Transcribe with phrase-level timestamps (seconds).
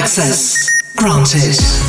[0.00, 1.79] Access granted.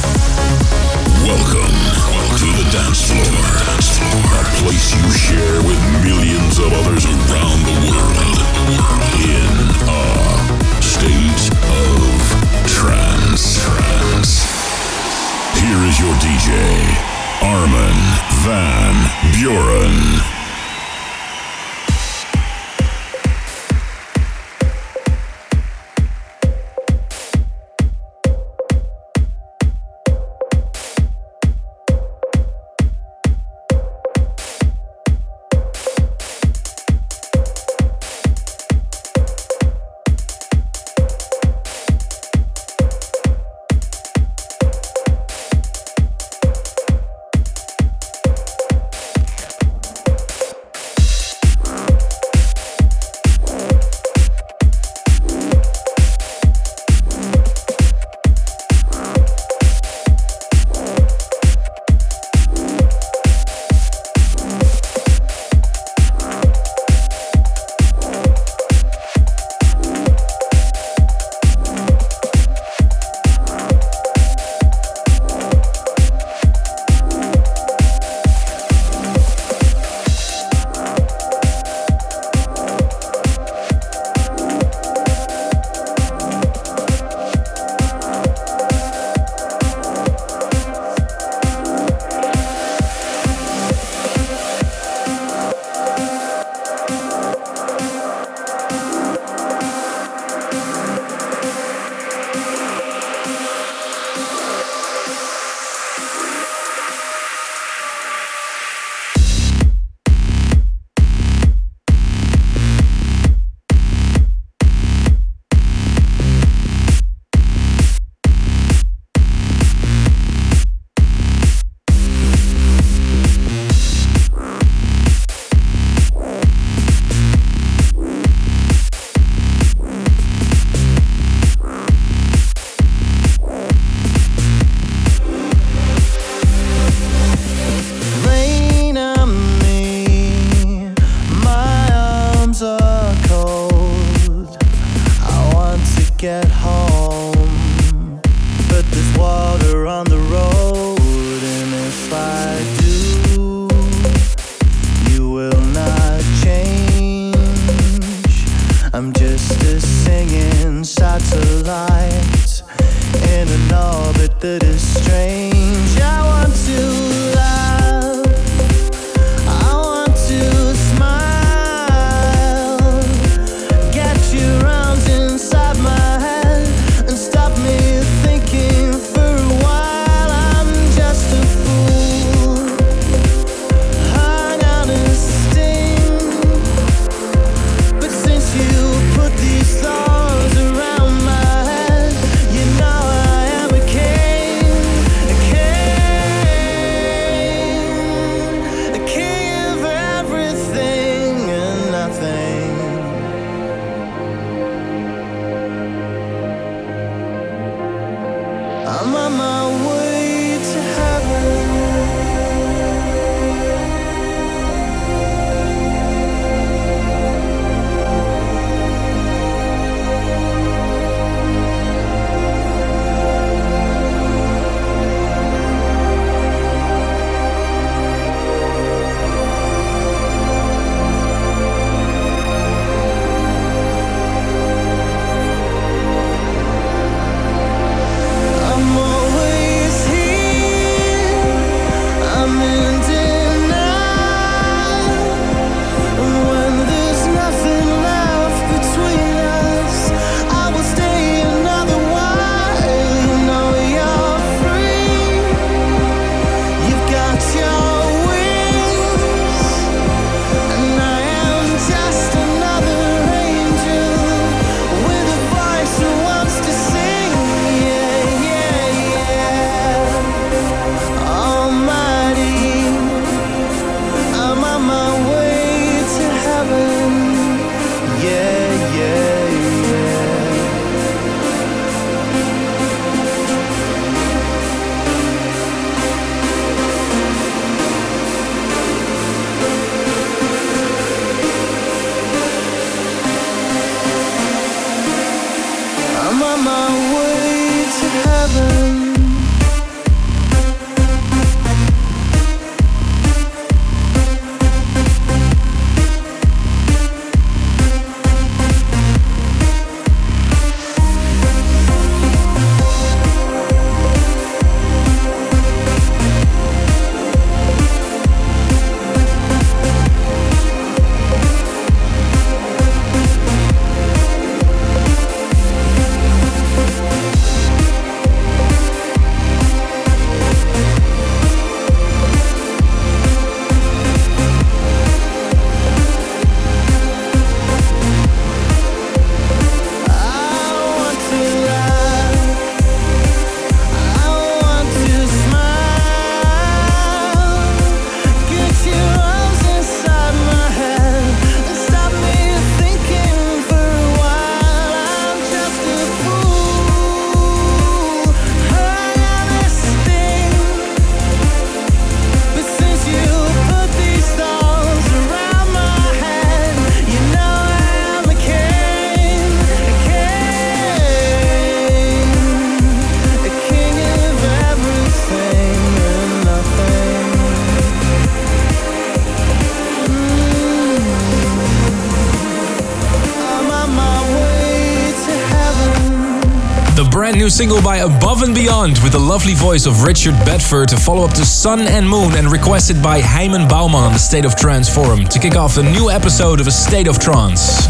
[387.41, 391.23] New single by Above and Beyond with the lovely voice of Richard Bedford to follow
[391.23, 394.87] up to Sun and Moon and requested by Heiman Bauman on the State of Trance
[394.87, 397.87] forum to kick off a new episode of A State of Trance.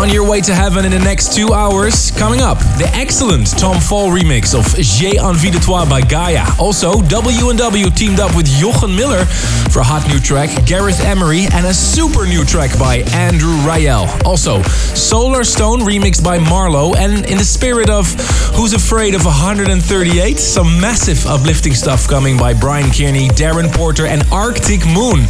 [0.00, 3.78] On your way to heaven in the next two hours, coming up, the excellent Tom
[3.78, 6.46] Fall remix of J'ai envie de toi by Gaia.
[6.58, 9.26] Also, W&W teamed up with Jochen Miller
[9.68, 14.08] for a hot new track, Gareth Emery, and a super new track by Andrew Rayel.
[14.24, 14.60] Also,
[14.96, 18.10] Solarstone remixed by Marlowe, and in the spirit of
[18.56, 24.22] Who's Afraid of 138, some massive uplifting stuff coming by Brian Kearney, Darren Porter, and
[24.32, 25.26] Arctic Moon.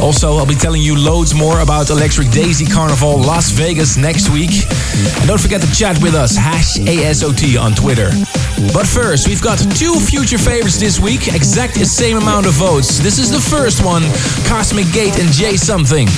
[0.00, 4.50] Also, I'll be telling you loads more about Electric Daisy Carnival Las Vegas next week.
[5.16, 8.10] And don't forget to chat with us, hash ASOT on Twitter.
[8.74, 12.98] But first, we've got two future favorites this week, exact the same amount of votes.
[12.98, 14.02] This is the first one,
[14.46, 16.08] Cosmic Gate and Jay Something.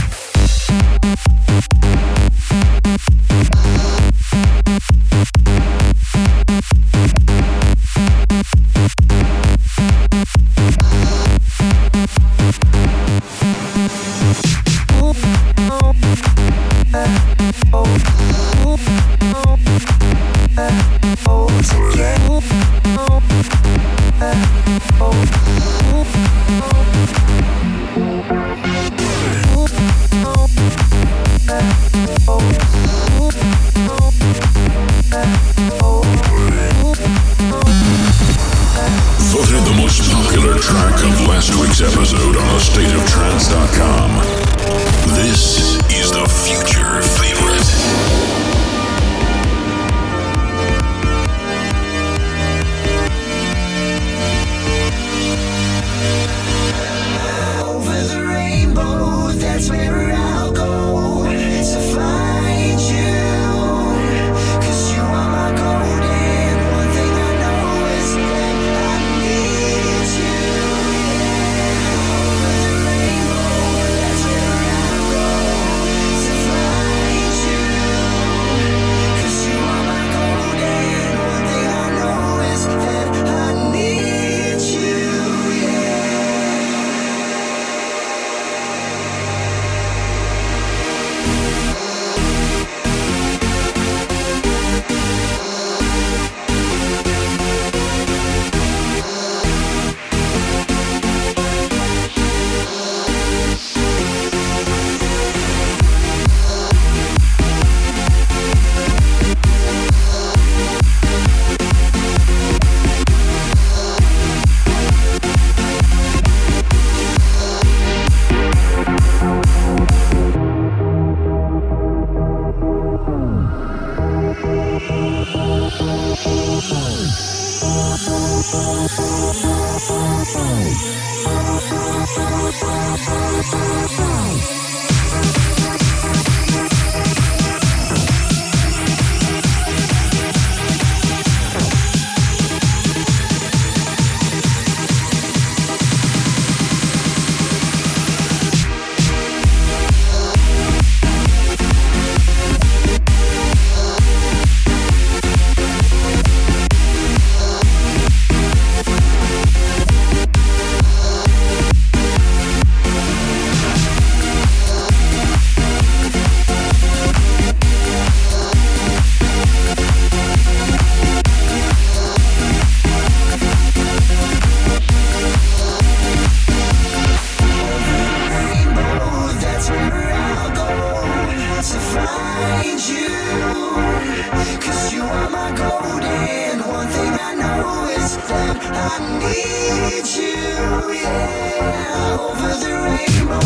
[188.29, 192.19] I need you, yeah.
[192.19, 193.41] Over the rainbow,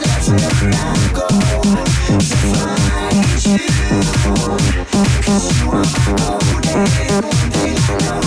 [0.00, 1.28] that's where I go
[2.06, 2.82] to find.
[5.24, 5.86] Cause you are
[6.16, 8.21] holding nothing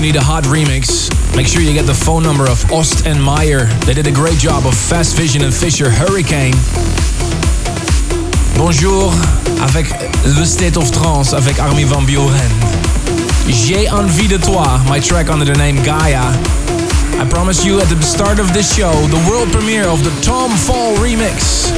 [0.00, 3.22] you need a hot remix, make sure you get the phone number of Ost and
[3.22, 3.66] Meyer.
[3.84, 6.54] They did a great job of Fast Vision and Fisher Hurricane.
[8.56, 9.12] Bonjour,
[9.60, 9.92] avec
[10.24, 12.50] Le State of Trance, avec Armin van Buuren.
[13.48, 16.32] J'ai envie de toi, my track under the name Gaia.
[17.20, 20.50] I promise you at the start of this show, the world premiere of the Tom
[20.50, 21.68] Fall remix.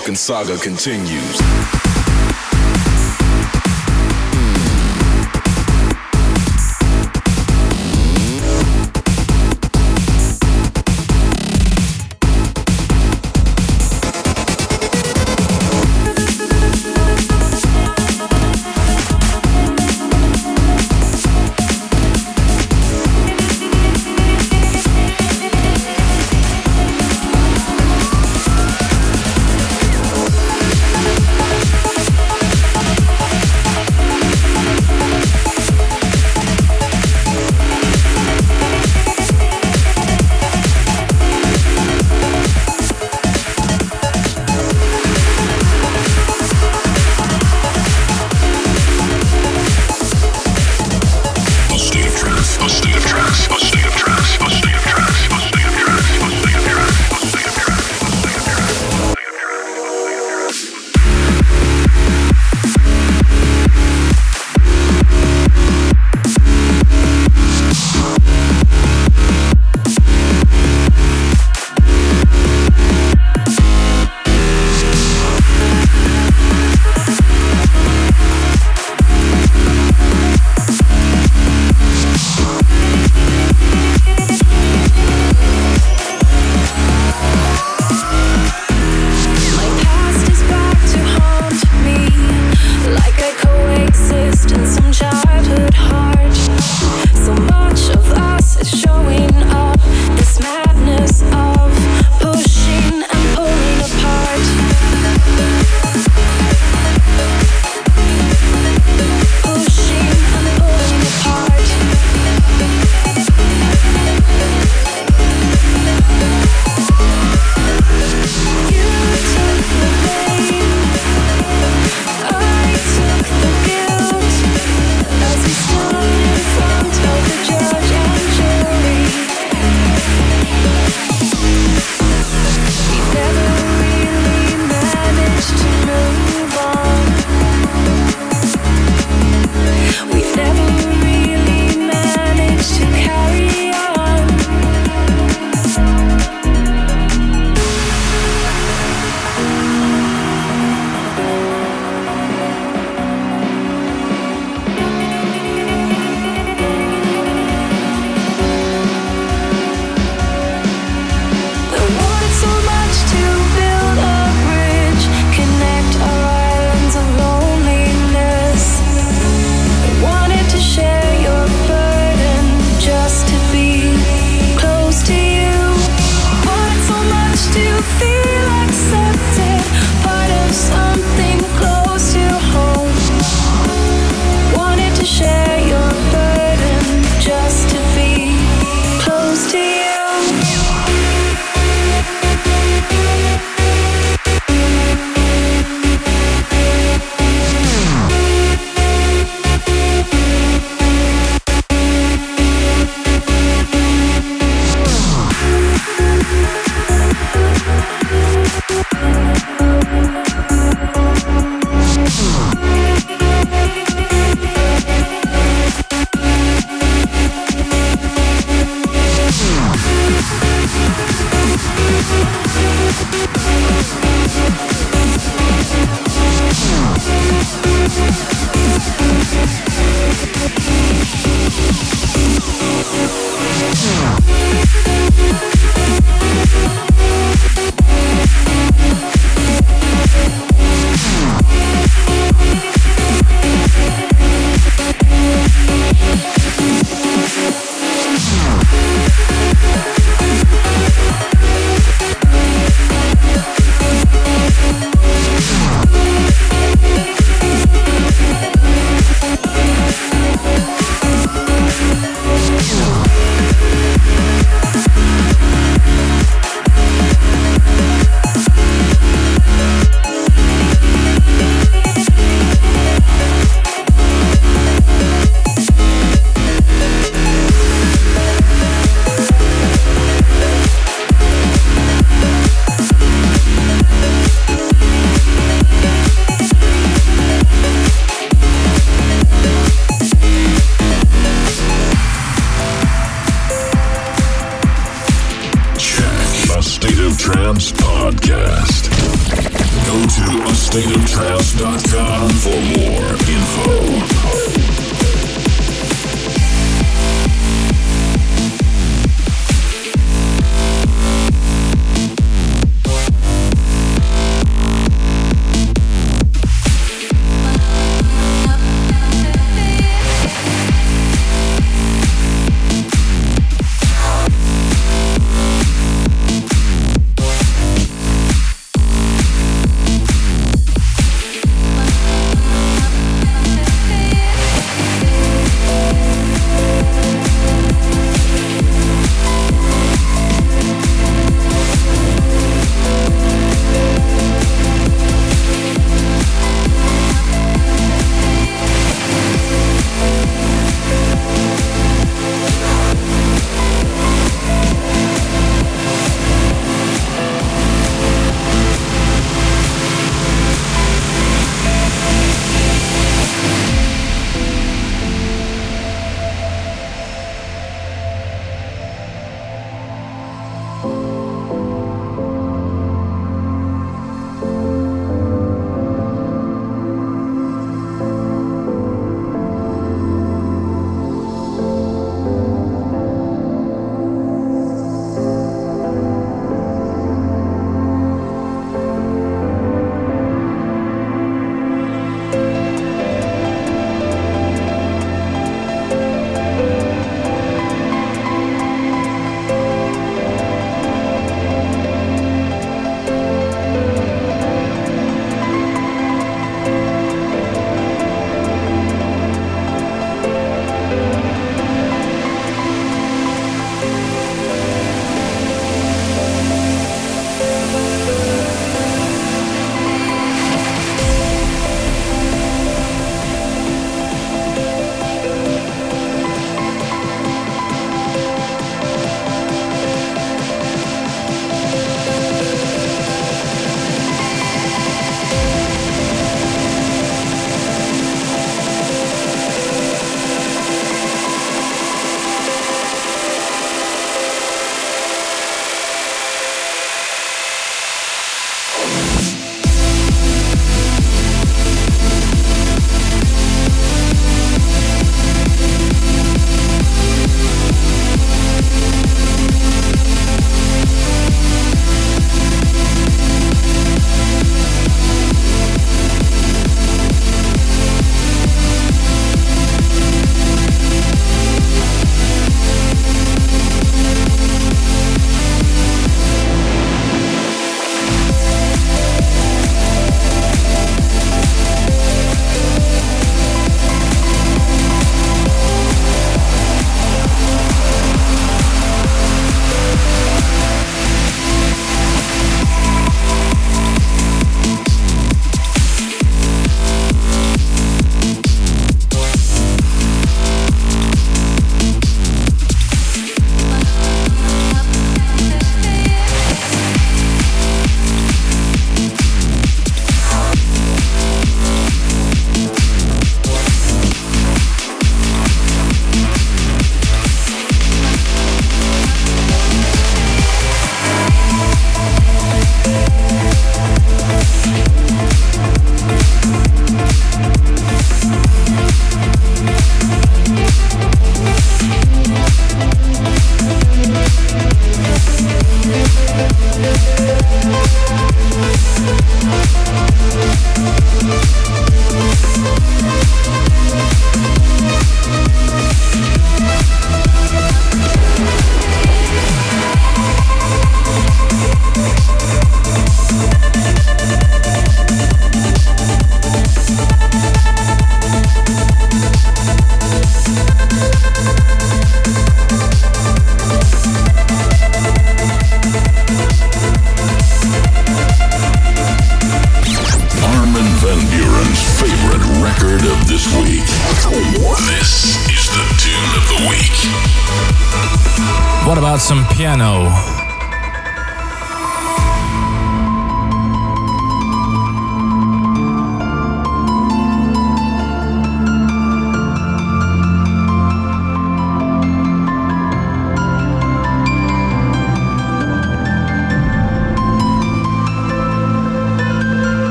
[0.00, 1.79] Motherfucking saga continues.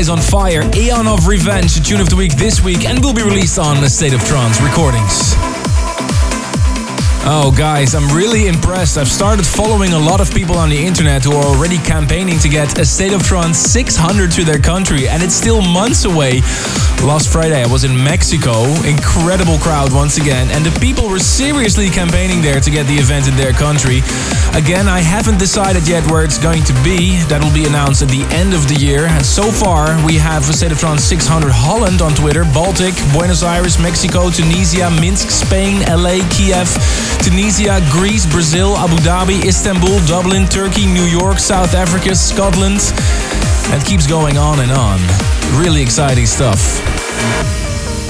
[0.00, 0.62] Guy's on fire.
[0.74, 3.82] Aeon of Revenge, the tune of the week this week, and will be released on
[3.82, 5.36] the State of Trance recordings.
[7.28, 8.96] Oh, guys, I'm really impressed.
[8.96, 12.48] I've started following a lot of people on the internet who are already campaigning to
[12.48, 16.40] get a State of Trance 600 to their country, and it's still months away.
[17.04, 18.64] Last Friday, I was in Mexico.
[18.88, 23.28] Incredible crowd once again, and the people were seriously campaigning there to get the event
[23.28, 24.00] in their country.
[24.54, 27.22] Again, I haven't decided yet where it's going to be.
[27.30, 29.06] That will be announced at the end of the year.
[29.06, 34.90] And so far, we have of 600 Holland on Twitter, Baltic, Buenos Aires, Mexico, Tunisia,
[34.98, 36.66] Minsk, Spain, LA, Kiev,
[37.22, 42.82] Tunisia, Greece, Brazil, Abu Dhabi, Istanbul, Dublin, Turkey, New York, South Africa, Scotland.
[43.70, 44.98] It keeps going on and on.
[45.62, 46.58] Really exciting stuff.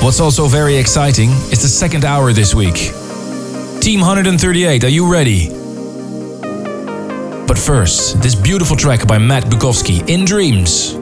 [0.00, 2.96] What's also very exciting is the second hour this week.
[3.84, 5.59] Team 138, are you ready?
[7.50, 10.99] But first, this beautiful track by Matt Bukovski, In Dreams.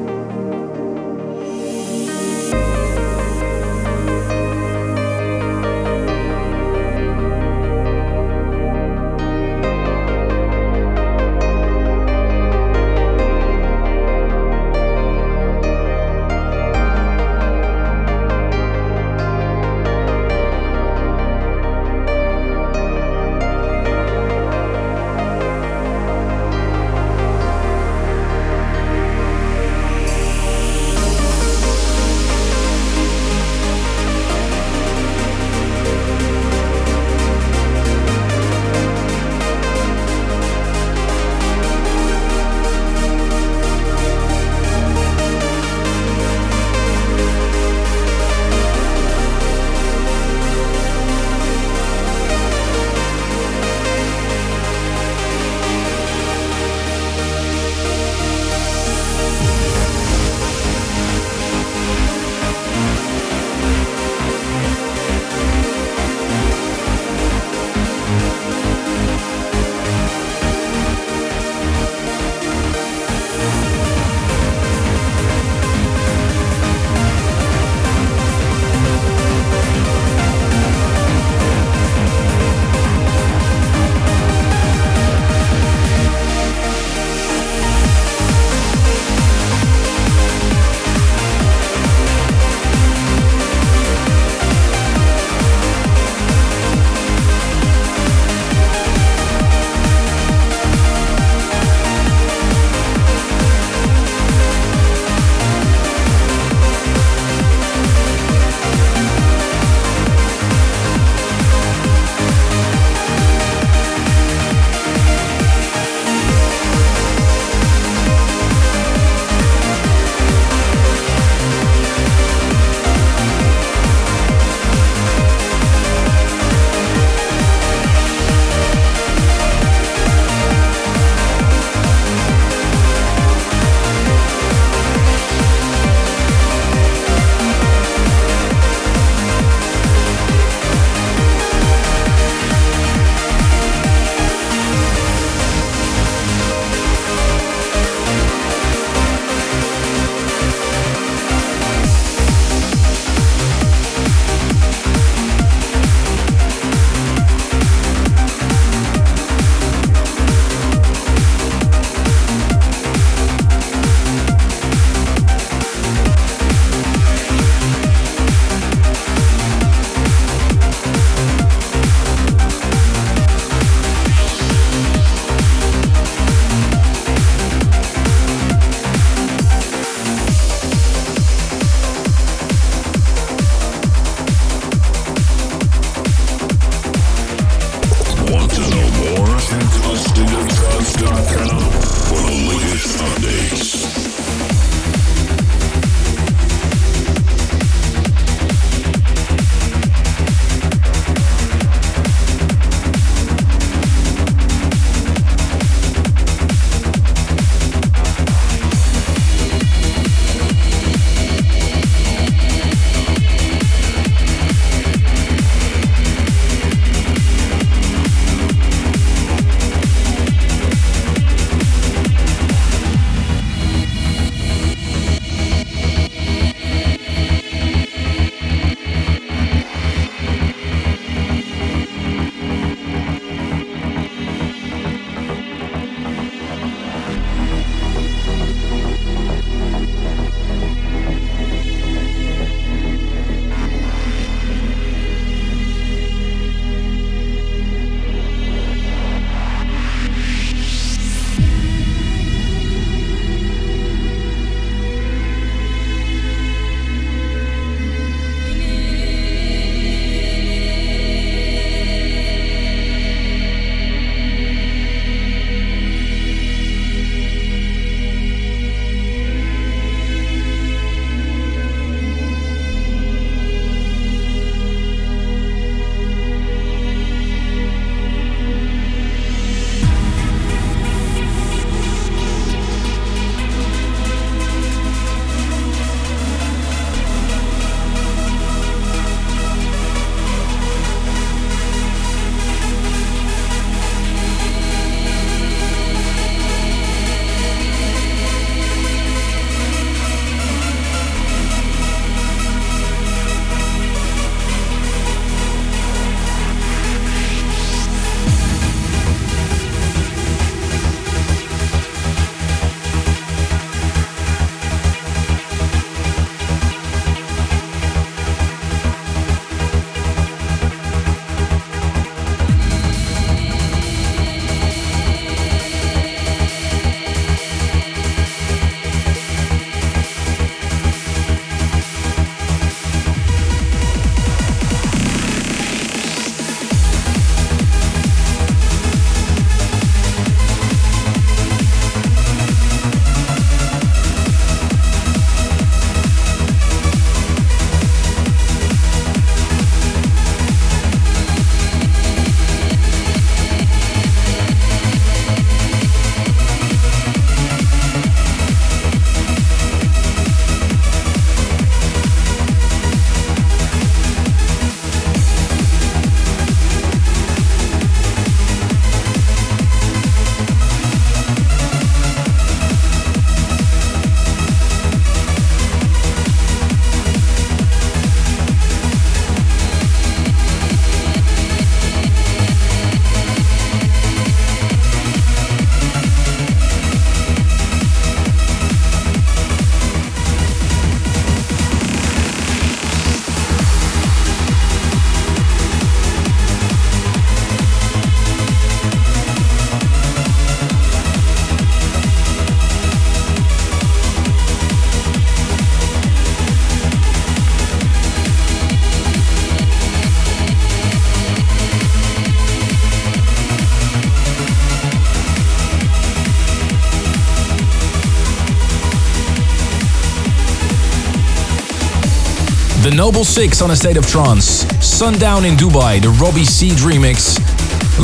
[422.98, 424.66] Noble Six on a State of Trance.
[424.84, 427.38] Sundown in Dubai, the Robbie Seed remix.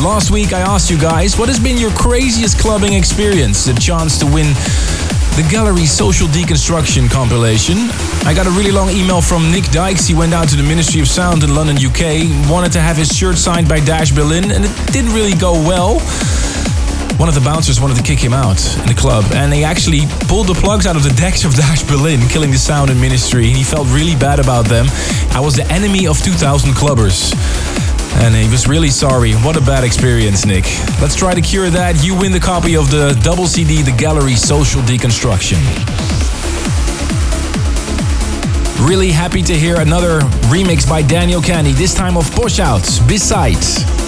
[0.05, 3.65] Last week I asked you guys, what has been your craziest clubbing experience?
[3.65, 4.47] The chance to win
[5.35, 7.75] the Gallery Social Deconstruction compilation.
[8.25, 10.07] I got a really long email from Nick Dykes.
[10.07, 13.09] He went out to the Ministry of Sound in London, UK, wanted to have his
[13.09, 15.99] shirt signed by Dash Berlin, and it didn't really go well
[17.19, 20.03] one of the bouncers wanted to kick him out in the club, and he actually
[20.27, 23.47] pulled the plugs out of the decks of Dash Berlin, killing the sound and ministry.
[23.47, 24.87] He felt really bad about them.
[25.31, 27.35] I was the enemy of 2000 clubbers.
[28.23, 29.33] And he was really sorry.
[29.35, 30.65] What a bad experience, Nick.
[31.01, 32.05] Let's try to cure that.
[32.05, 35.59] You win the copy of the double CD, The Gallery Social Deconstruction.
[38.87, 44.04] Really happy to hear another remix by Daniel Kandi, this time of Push Outs, Besides.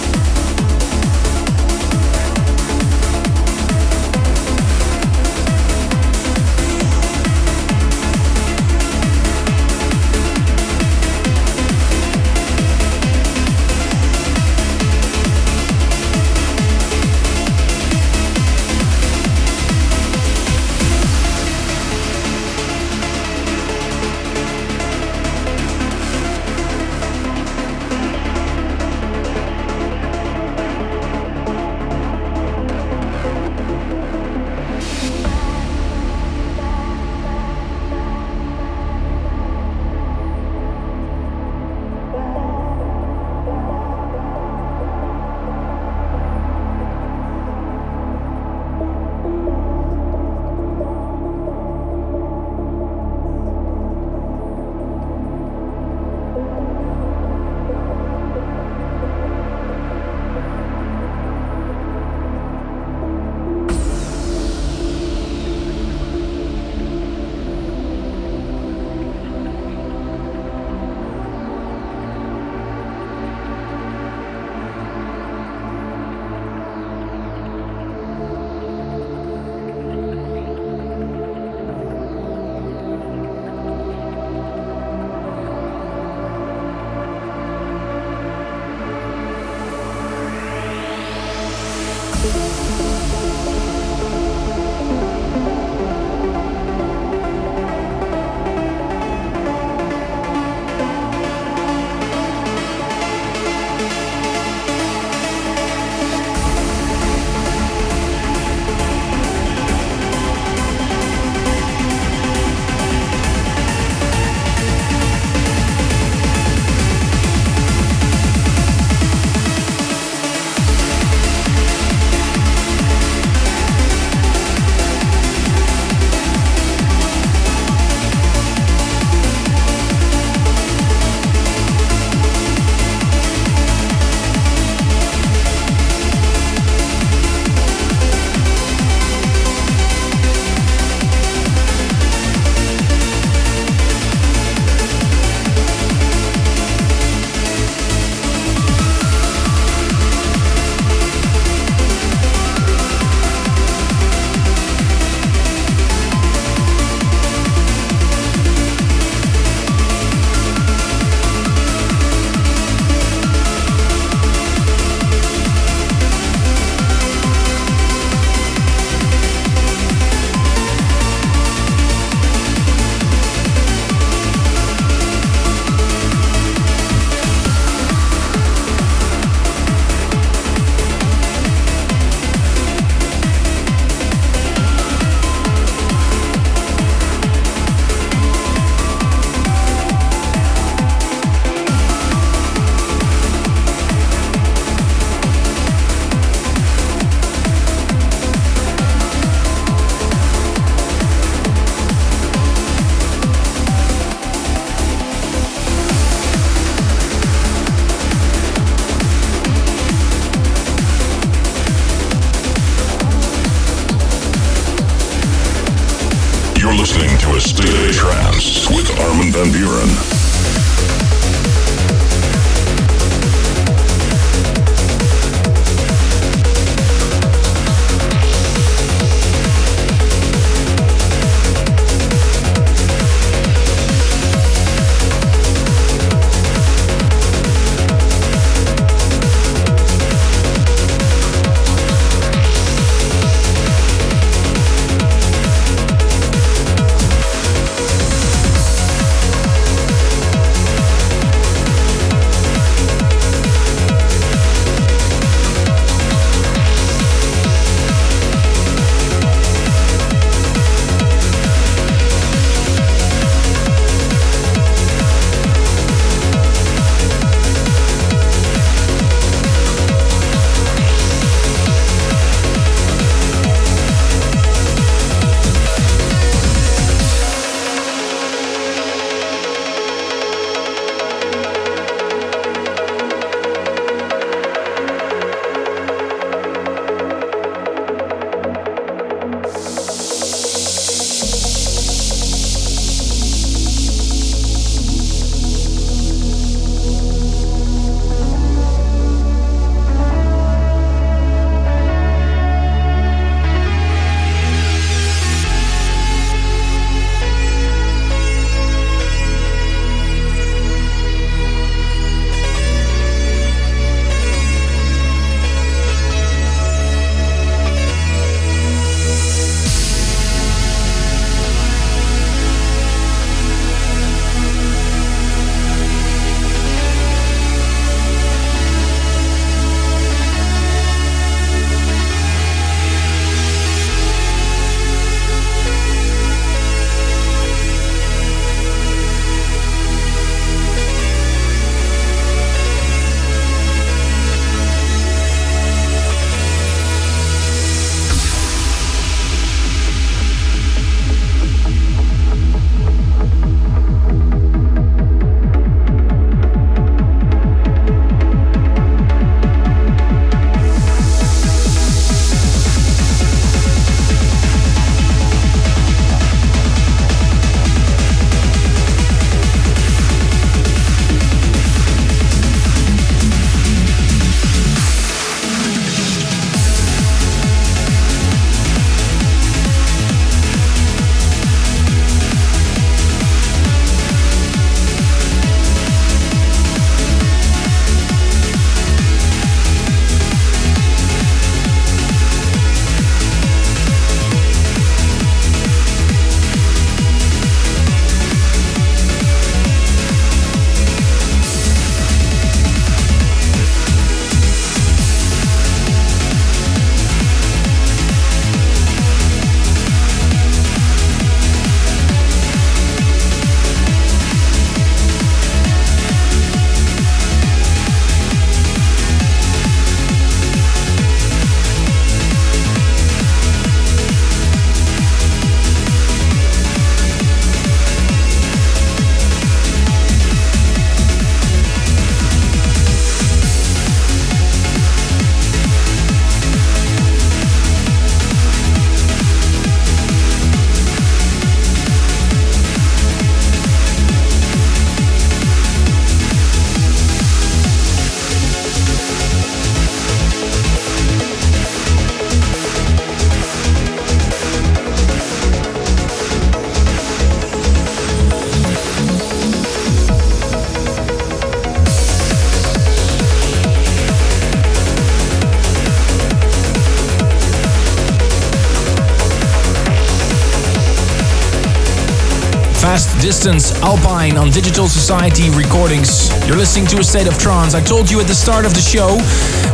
[473.47, 476.27] Distance Alpine on Digital Society Recordings.
[476.45, 477.75] You're listening to A State of Trance.
[477.75, 479.15] I told you at the start of the show,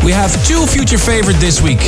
[0.06, 1.82] we have two future favorite this week.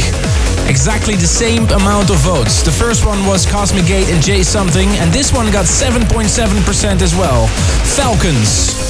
[0.67, 2.63] Exactly the same amount of votes.
[2.63, 7.13] The first one was Cosmic Gate and Jay Something, and this one got 7.7% as
[7.13, 7.45] well.
[7.93, 8.84] Falcons.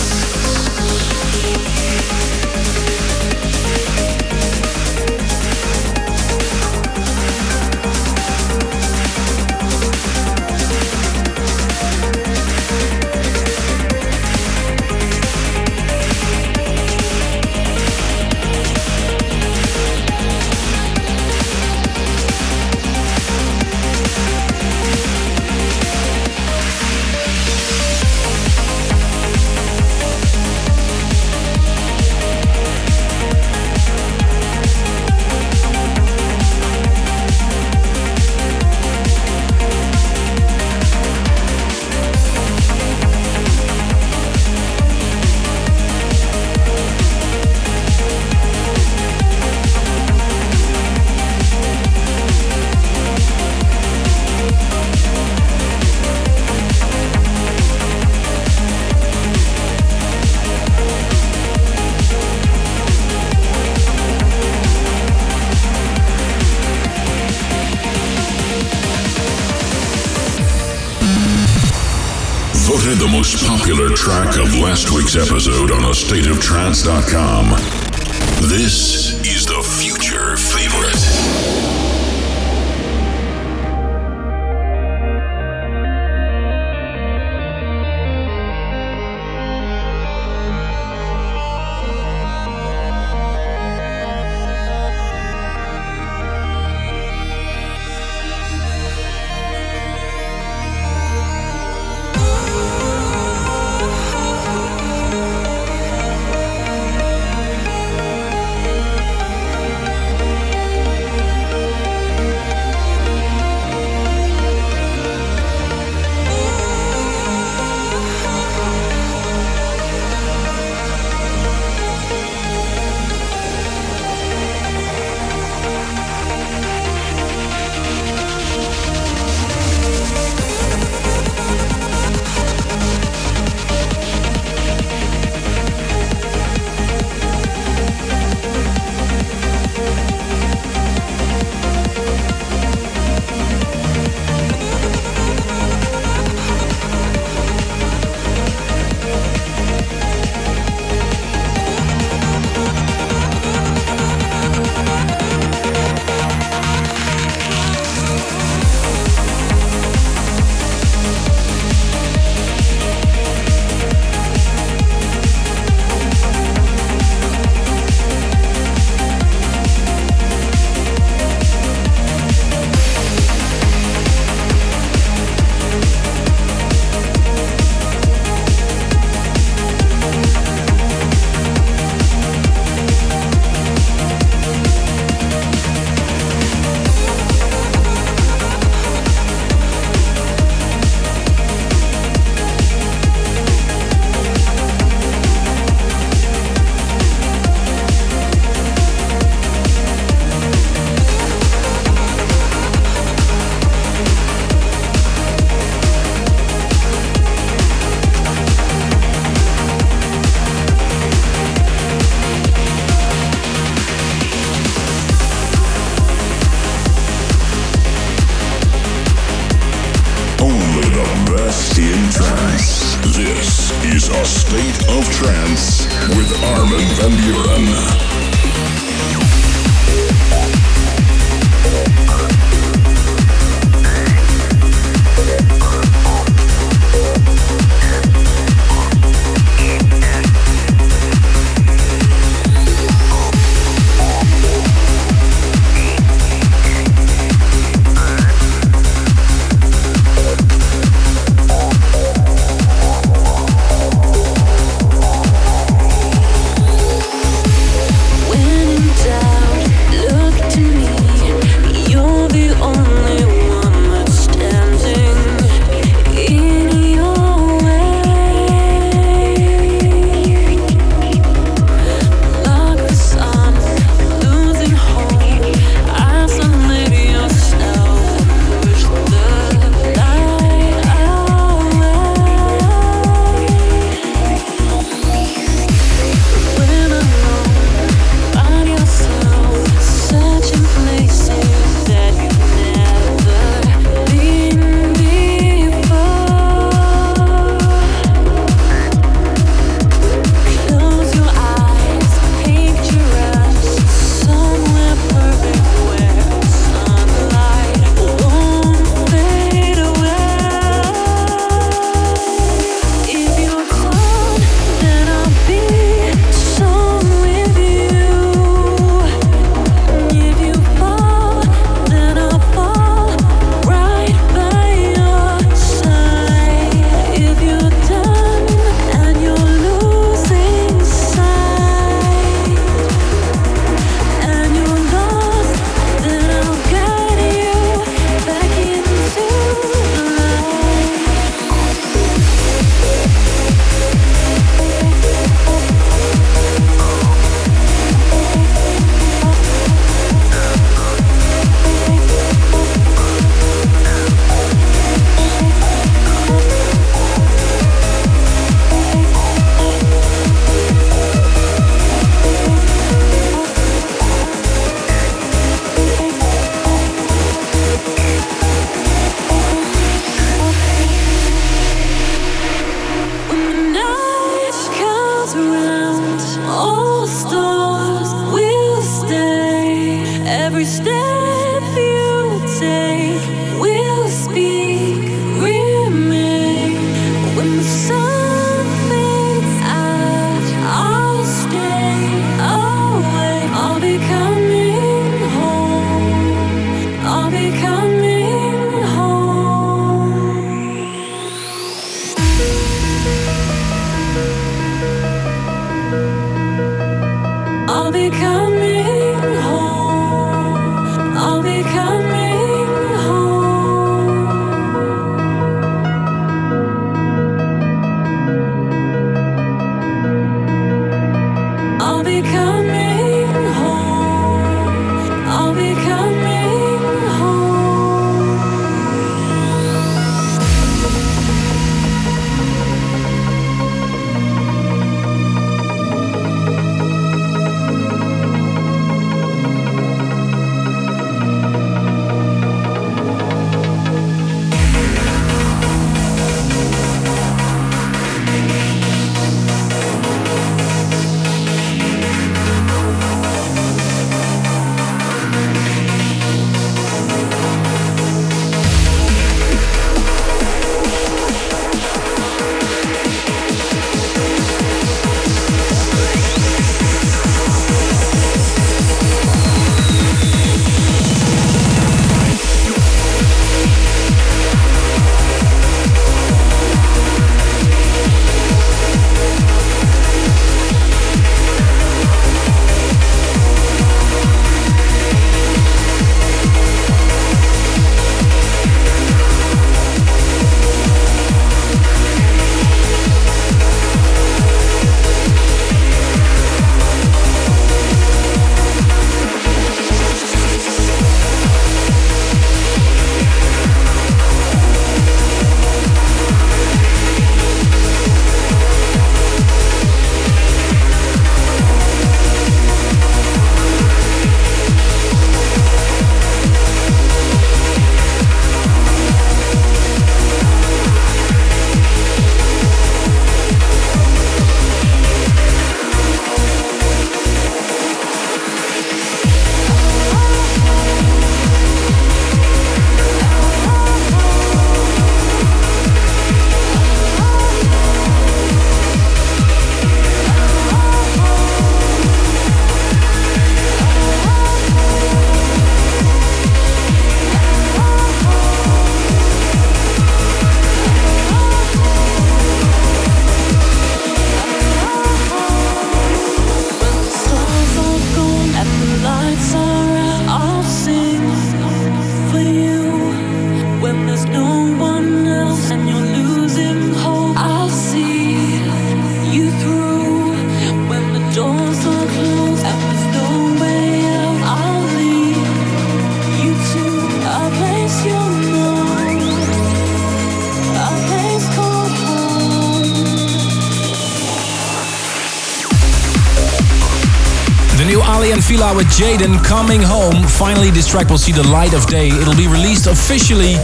[588.75, 590.23] With Jaden coming home.
[590.27, 592.09] Finally, this track will see the light of day.
[592.09, 593.55] It'll be released officially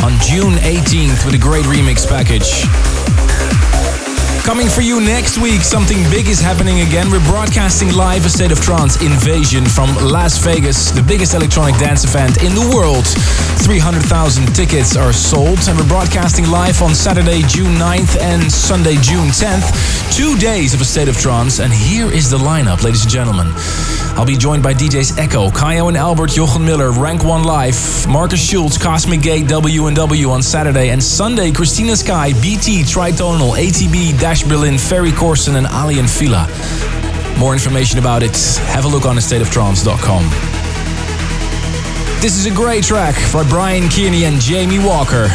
[0.00, 2.64] on June 18th with a great remix package.
[4.44, 7.10] Coming for you next week, something big is happening again.
[7.10, 12.04] We're broadcasting live a State of Trance Invasion from Las Vegas, the biggest electronic dance
[12.04, 13.04] event in the world.
[13.64, 19.28] 300,000 tickets are sold, and we're broadcasting live on Saturday, June 9th and Sunday, June
[19.28, 19.72] 10th.
[20.14, 23.48] Two days of a State of Trance, and here is the lineup, ladies and gentlemen.
[24.16, 28.40] I'll be joined by DJs Echo, Kyau and Albert, Jochen Miller, Rank One Live, Markus
[28.40, 34.78] Schulz, Cosmic Gate, W&W on Saturday, and Sunday, Christina Sky, BT, Tritonal, ATB, Dash Berlin,
[34.78, 36.46] Ferry Corsten, and Aly & Fila.
[37.38, 38.36] More information about it,
[38.68, 40.22] have a look on thestateoftrance.com.
[42.20, 45.28] This is a great track by Brian Kearney and Jamie Walker.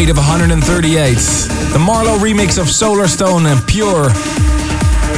[0.00, 1.14] Afraid of 138.
[1.76, 4.08] The Marlo remix of Solarstone and Pure.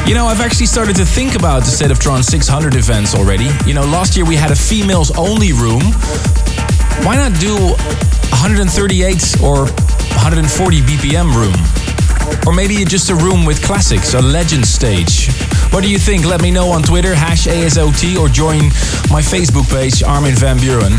[0.09, 3.49] You know, I've actually started to think about the State of Trance 600 events already.
[3.65, 5.83] You know, last year we had a females only room.
[7.07, 7.55] Why not do
[8.35, 9.67] 138 or
[10.19, 11.55] 140 BPM room?
[12.45, 15.31] Or maybe just a room with classics, a legend stage.
[15.71, 16.25] What do you think?
[16.25, 18.63] Let me know on Twitter, hash ASOT, or join
[19.15, 20.99] my Facebook page, Armin van Buuren.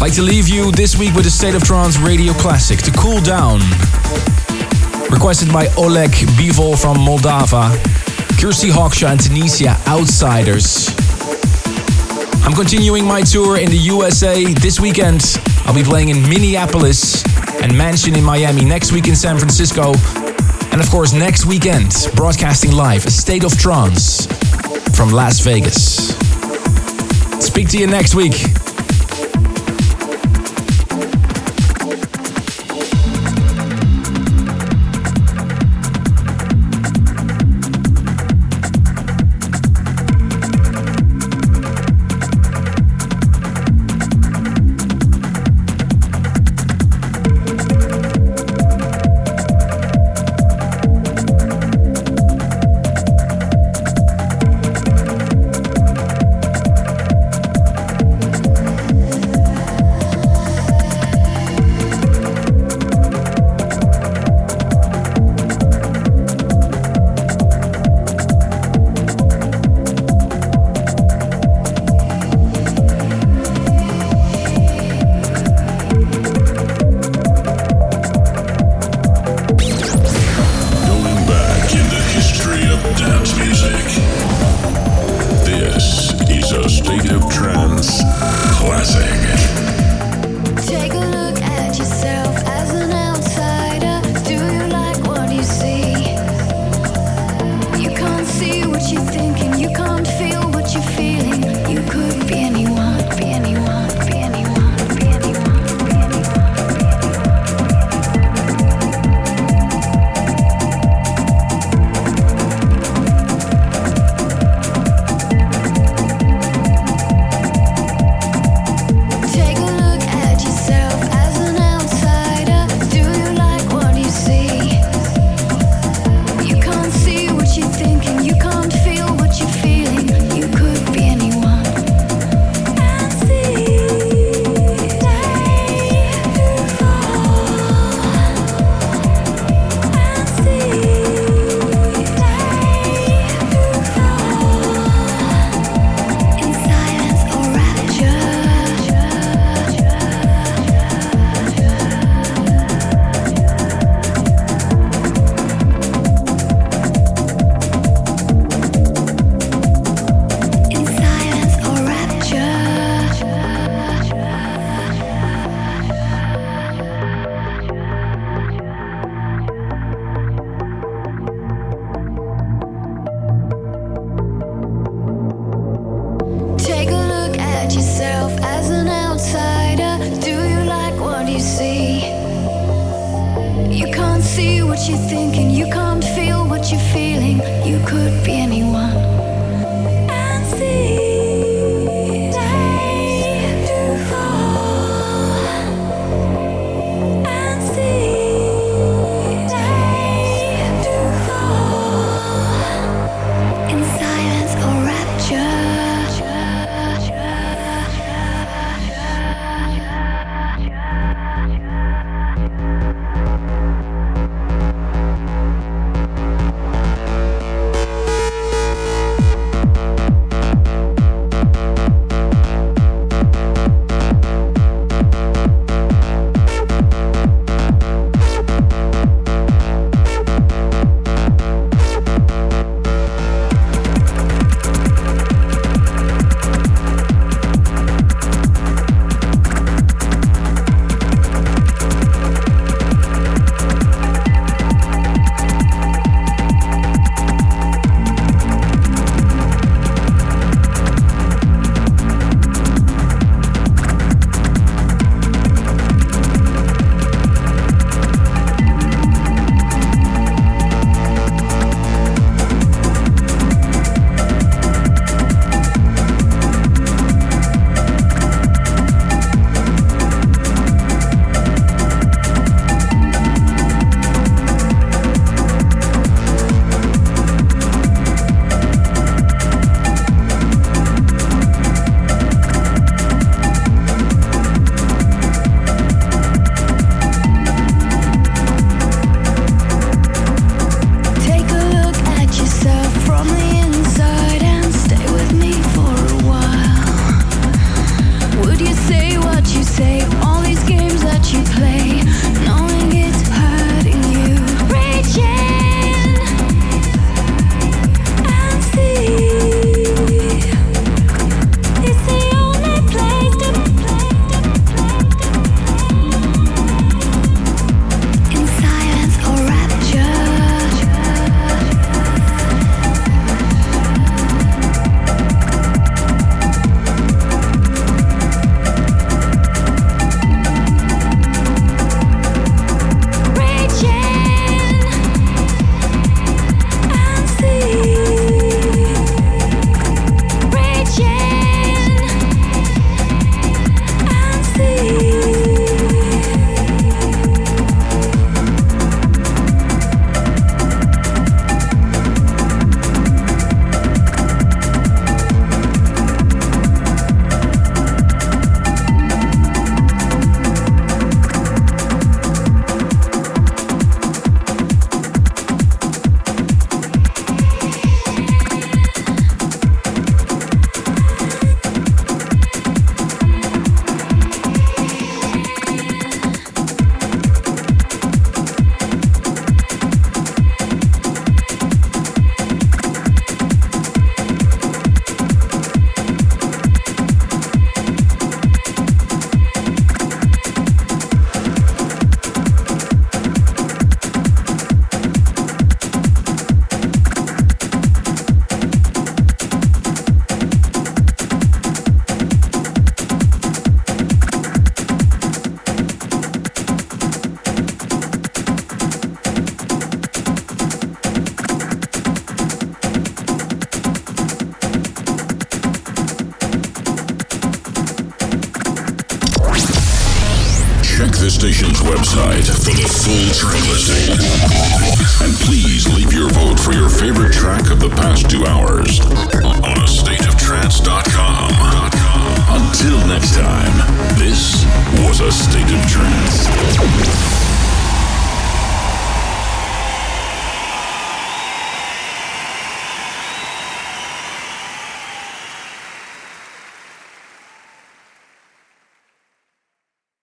[0.00, 3.20] Like to leave you this week with a State of Trance radio classic to cool
[3.22, 3.60] down.
[5.10, 7.70] Requested by Oleg Bivol from Moldova,
[8.38, 10.90] Kirsty Hawkshaw and Tenishia Outsiders.
[12.44, 15.22] I'm continuing my tour in the USA this weekend.
[15.64, 17.24] I'll be playing in Minneapolis
[17.62, 19.94] and Mansion in Miami next week in San Francisco.
[20.72, 24.26] And of course, next weekend, broadcasting live a State of Trance
[24.94, 26.14] from Las Vegas.
[27.44, 28.65] Speak to you next week.